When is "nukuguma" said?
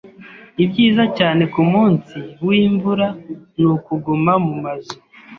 3.59-4.33